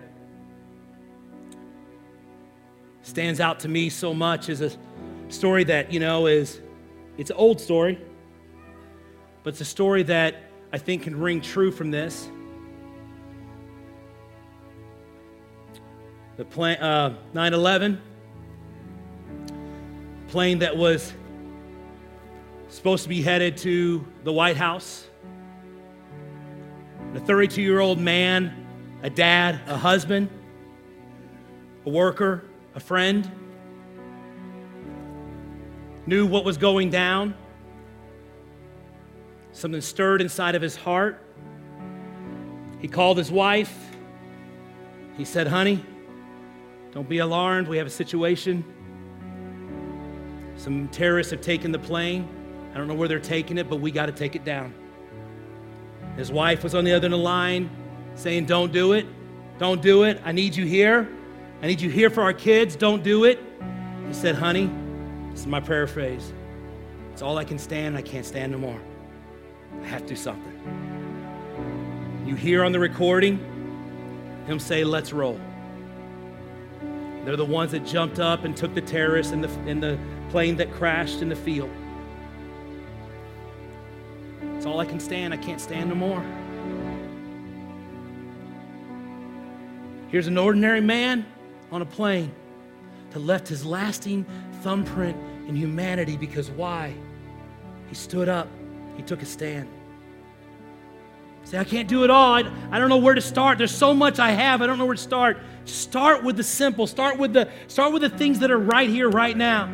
[3.04, 4.72] stands out to me so much is a
[5.28, 6.62] story that, you know, is
[7.18, 8.00] it's an old story,
[9.44, 10.36] but it's a story that
[10.72, 12.30] I think can ring true from this.
[16.40, 18.02] The plane, uh, 9 11,
[20.30, 21.12] plane that was
[22.70, 25.06] supposed to be headed to the White House.
[27.14, 28.56] A 32 year old man
[29.04, 30.30] a dad, a husband,
[31.86, 33.30] a worker, a friend,
[36.06, 37.36] knew what was going down.
[39.52, 41.22] Something stirred inside of his heart.
[42.80, 43.78] He called his wife.
[45.18, 45.84] He said, Honey,
[46.92, 47.68] don't be alarmed.
[47.68, 48.64] We have a situation.
[50.58, 52.28] Some terrorists have taken the plane.
[52.74, 54.74] I don't know where they're taking it, but we got to take it down.
[56.18, 57.70] His wife was on the other end of the line
[58.16, 59.06] saying, Don't do it.
[59.58, 60.22] Don't do it.
[60.26, 61.08] I need you here.
[61.62, 62.76] I need you here for our kids.
[62.76, 63.40] Don't do it.
[64.08, 64.70] He said, Honey,
[65.32, 66.34] this is my paraphrase.
[67.14, 67.98] It's all I can stand.
[67.98, 68.80] I can't stand no more.
[69.82, 70.56] I have to do something.
[72.26, 73.38] You hear on the recording
[74.46, 75.40] him say, Let's roll.
[77.26, 79.98] They're the ones that jumped up and took the terrorists in the, in the
[80.30, 81.70] plane that crashed in the field.
[84.56, 85.34] It's all I can stand.
[85.34, 86.24] I can't stand no more.
[90.10, 91.26] Here's an ordinary man
[91.72, 92.32] on a plane
[93.12, 94.26] that left his lasting
[94.62, 96.94] thumbprint in humanity because why?
[97.90, 98.48] He stood up,
[98.98, 99.70] he took a stand.
[101.44, 102.34] Say, I can't do it all.
[102.34, 103.58] I, I don't know where to start.
[103.58, 104.62] There's so much I have.
[104.62, 105.40] I don't know where to start.
[105.66, 106.86] Start with the simple.
[106.88, 109.68] Start with the start with the things that are right here, right now.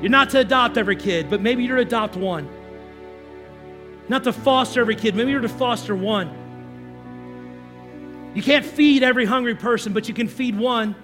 [0.00, 2.48] You're not to adopt every kid, but maybe you're to adopt one.
[4.08, 6.46] Not to foster every kid, maybe you're to foster one.
[8.34, 10.94] You can't feed every hungry person, but you can feed one.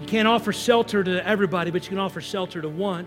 [0.00, 3.06] You can't offer shelter to everybody, but you can offer shelter to one.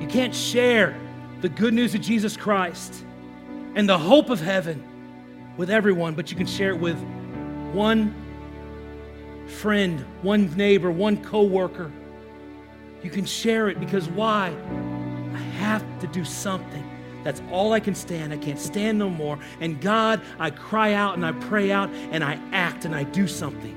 [0.00, 0.98] You can't share
[1.40, 3.04] the good news of Jesus Christ
[3.74, 4.82] and the hope of heaven
[5.56, 6.98] with everyone, but you can share it with
[7.72, 8.14] one
[9.46, 11.92] friend, one neighbor, one coworker.
[13.02, 14.48] You can share it because why?
[15.34, 16.84] I have to do something.
[17.22, 18.32] That's all I can stand.
[18.32, 19.38] I can't stand no more.
[19.60, 23.26] And God, I cry out and I pray out and I act and I do
[23.26, 23.76] something.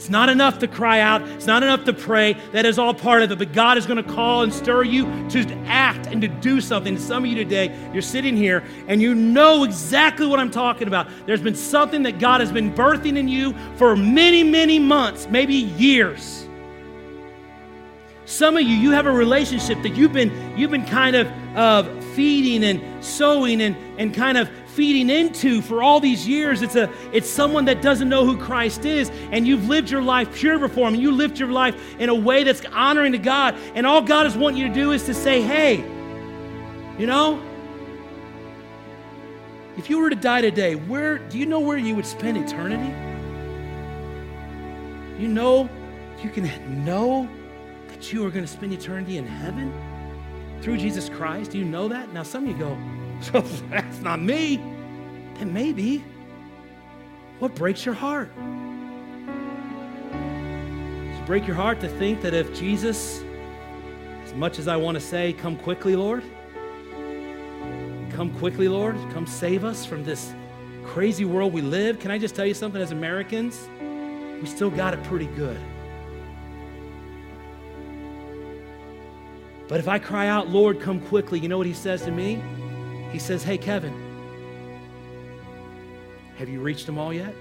[0.00, 1.20] It's not enough to cry out.
[1.28, 2.32] It's not enough to pray.
[2.52, 3.38] That is all part of it.
[3.38, 6.96] But God is going to call and stir you to act and to do something.
[6.96, 11.06] Some of you today, you're sitting here and you know exactly what I'm talking about.
[11.26, 15.52] There's been something that God has been birthing in you for many, many months, maybe
[15.54, 16.48] years.
[18.24, 21.99] Some of you, you have a relationship that you've been, you've been kind of uh,
[22.14, 26.62] feeding and sowing and, and kind of feeding into for all these years.
[26.62, 30.34] It's, a, it's someone that doesn't know who Christ is, and you've lived your life
[30.34, 33.54] pure before Him, and you lived your life in a way that's honoring to God.
[33.74, 35.76] And all God is wanting you to do is to say, hey,
[36.98, 37.42] you know,
[39.76, 42.92] if you were to die today, where do you know where you would spend eternity?
[45.20, 45.68] You know,
[46.22, 47.28] you can know
[47.88, 49.72] that you are going to spend eternity in heaven
[50.62, 51.50] through Jesus Christ.
[51.52, 52.12] Do you know that?
[52.12, 52.76] Now, some of you go,
[53.20, 53.40] so
[53.70, 54.56] that's not me.
[55.38, 56.04] And maybe.
[57.38, 58.30] What breaks your heart?
[61.08, 63.22] Does it break your heart to think that if Jesus,
[64.24, 66.22] as much as I want to say, come quickly, Lord,
[68.10, 70.34] come quickly, Lord, come save us from this
[70.84, 71.98] crazy world we live.
[71.98, 73.68] Can I just tell you something as Americans?
[74.42, 75.58] We still got it pretty good.
[79.70, 82.42] But if I cry out, Lord, come quickly, you know what he says to me?
[83.12, 83.94] He says, Hey, Kevin,
[86.38, 87.32] have you reached them all yet?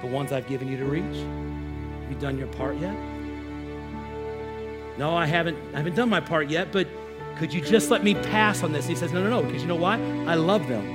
[0.00, 1.02] The ones I've given you to reach?
[1.02, 2.94] Have you done your part yet?
[4.96, 5.58] No, I haven't.
[5.74, 6.86] I haven't done my part yet, but
[7.36, 8.86] could you just let me pass on this?
[8.86, 9.96] He says, No, no, no, because you know why?
[10.28, 10.86] I love them.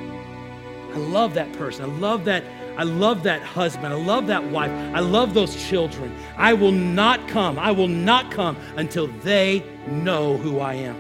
[0.94, 1.84] I love that person.
[1.84, 2.46] I love that.
[2.80, 3.88] I love that husband.
[3.88, 4.72] I love that wife.
[4.72, 6.16] I love those children.
[6.38, 7.60] I will not come.
[7.60, 10.96] I will not come until they know who I am.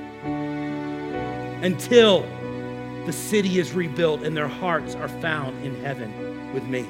[1.63, 2.23] Until
[3.05, 6.81] the city is rebuilt and their hearts are found in heaven with me.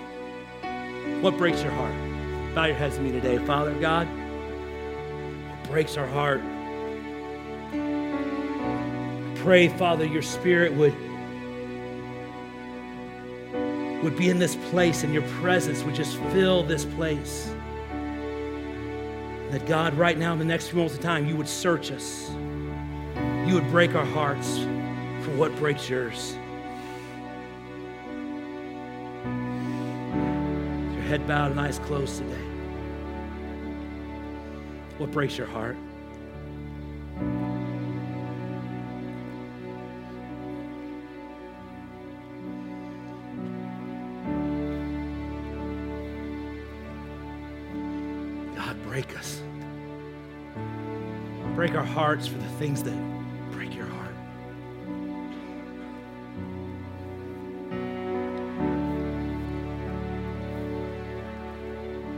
[1.22, 1.94] What breaks your heart?
[2.56, 3.38] Bow your heads to me today.
[3.46, 6.42] Father God, what breaks our heart?
[9.44, 10.96] Pray, Father, your spirit would,
[14.04, 17.52] would be in this place and your presence would just fill this place.
[19.52, 22.30] That God, right now, in the next few moments of time, you would search us.
[23.46, 24.60] You would break our hearts
[25.24, 26.36] for what breaks yours.
[30.94, 32.46] Your head bowed and eyes closed today.
[34.98, 35.78] What breaks your heart?
[49.02, 49.42] Break us.
[51.56, 52.94] Break our hearts for the things that
[53.50, 54.14] break your heart.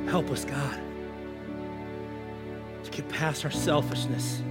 [0.07, 0.79] Help us, God,
[2.83, 4.41] to get past our selfishness.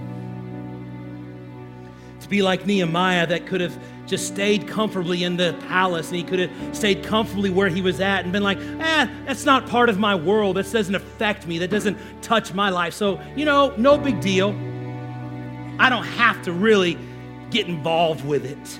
[2.31, 3.77] Be like Nehemiah that could have
[4.07, 7.99] just stayed comfortably in the palace and he could have stayed comfortably where he was
[7.99, 10.55] at and been like, eh, that's not part of my world.
[10.55, 11.57] That doesn't affect me.
[11.57, 12.93] That doesn't touch my life.
[12.93, 14.51] So, you know, no big deal.
[15.77, 16.97] I don't have to really
[17.49, 18.79] get involved with it.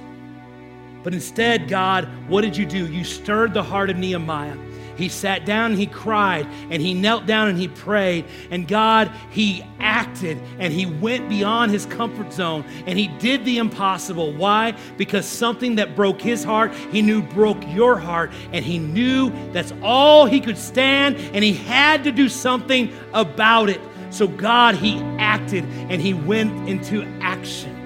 [1.03, 2.87] But instead, God, what did you do?
[2.87, 4.55] You stirred the heart of Nehemiah.
[4.95, 8.25] He sat down he cried and he knelt down and he prayed.
[8.49, 13.57] And God, he acted and he went beyond his comfort zone and he did the
[13.57, 14.33] impossible.
[14.33, 14.75] Why?
[14.97, 18.31] Because something that broke his heart, he knew broke your heart.
[18.51, 23.69] And he knew that's all he could stand and he had to do something about
[23.69, 23.81] it.
[24.11, 27.77] So, God, he acted and he went into action.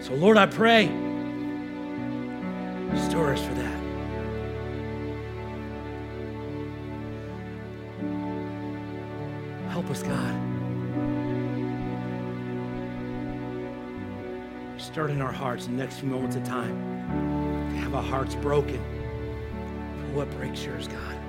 [0.00, 0.86] So, Lord, I pray,
[2.90, 3.71] restore us for that.
[9.82, 10.34] Help us, God.
[14.80, 16.76] Start in our hearts in the next few moments of time.
[17.70, 21.21] To have our hearts broken for what breaks yours, God.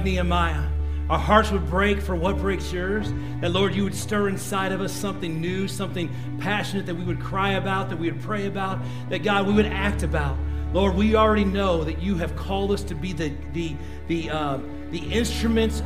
[0.00, 0.66] Like Nehemiah.
[1.10, 3.12] Our hearts would break for what breaks yours.
[3.40, 7.20] That, Lord, you would stir inside of us something new, something passionate that we would
[7.20, 8.78] cry about, that we would pray about,
[9.10, 10.38] that, God, we would act about.
[10.72, 13.76] Lord, we already know that you have called us to be the, the,
[14.06, 14.58] the, uh,
[14.90, 15.82] the instruments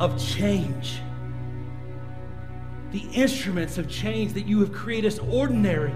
[0.00, 1.00] of change.
[2.90, 5.94] The instruments of change that you have created us ordinary.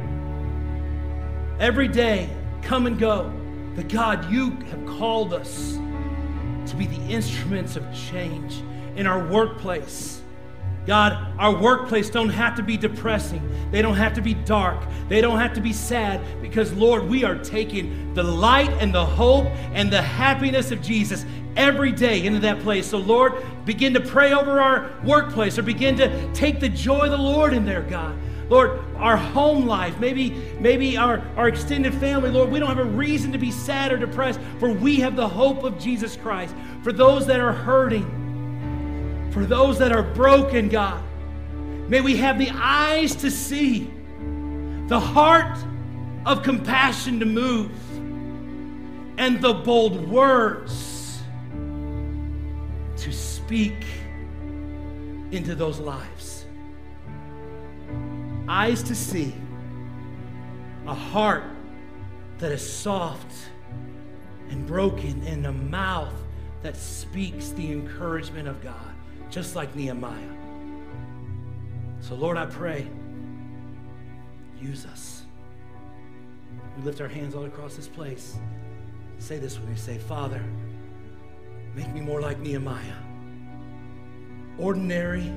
[1.59, 2.29] Every day,
[2.62, 3.33] come and go.
[3.75, 5.79] But God, you have called us
[6.67, 8.62] to be the instruments of change
[8.97, 10.23] in our workplace.
[10.87, 13.43] God, our workplace don't have to be depressing.
[13.73, 14.81] They don't have to be dark.
[15.09, 19.05] They don't have to be sad because, Lord, we are taking the light and the
[19.05, 22.87] hope and the happiness of Jesus every day into that place.
[22.87, 27.11] So, Lord, begin to pray over our workplace or begin to take the joy of
[27.11, 28.17] the Lord in there, God.
[28.49, 30.31] Lord, our home life, maybe,
[30.61, 33.97] maybe our, our extended family, Lord, we don't have a reason to be sad or
[33.97, 36.55] depressed, for we have the hope of Jesus Christ.
[36.83, 41.03] For those that are hurting, for those that are broken, God,
[41.89, 43.91] may we have the eyes to see,
[44.87, 45.59] the heart
[46.25, 47.73] of compassion to move,
[49.19, 51.21] and the bold words
[52.97, 53.85] to speak
[55.33, 56.36] into those lives
[58.49, 59.35] eyes to see,
[60.87, 61.45] a heart
[62.39, 63.33] that is soft
[64.51, 66.15] and broken, and a mouth
[66.63, 68.95] that speaks the encouragement of God,
[69.31, 70.37] just like Nehemiah.
[72.01, 72.87] So, Lord, I pray,
[74.61, 75.23] use us.
[76.77, 78.37] We lift our hands all across this place.
[79.19, 80.43] Say this when we say, Father,
[81.75, 82.95] make me more like Nehemiah.
[84.59, 85.33] Ordinary,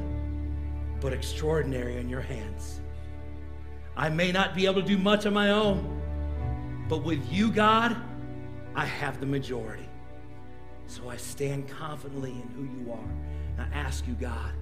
[1.01, 2.81] but extraordinary in your hands.
[3.99, 6.01] I may not be able to do much on my own,
[6.87, 7.97] but with you, God,
[8.73, 9.89] I have the majority.
[10.87, 13.09] So I stand confidently in who you are.
[13.57, 14.53] And I ask you, God,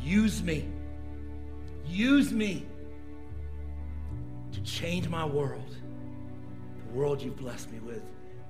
[0.00, 0.68] use me.
[1.84, 2.64] Use me
[4.52, 5.74] to change my world.
[6.86, 8.04] The world you've blessed me with,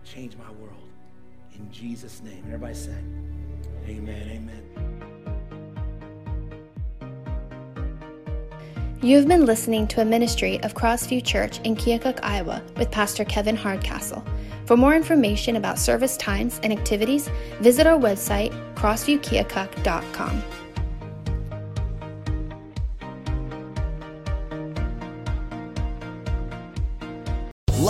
[0.05, 0.74] change my world.
[1.55, 2.43] In Jesus' name.
[2.45, 2.99] Everybody say,
[3.86, 4.88] Amen, amen.
[9.01, 13.25] You have been listening to a ministry of Crossview Church in Keokuk, Iowa, with Pastor
[13.25, 14.25] Kevin Hardcastle.
[14.67, 17.31] For more information about service times and activities,
[17.61, 20.43] visit our website, crossviewkeokuk.com.